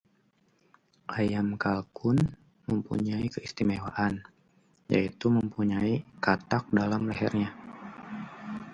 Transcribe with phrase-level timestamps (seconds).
[1.19, 2.17] ayam kalkun
[2.67, 4.13] mempunyai keistimewaan,
[4.93, 5.93] yaitu mempunyai
[6.25, 7.49] katak pada lehernya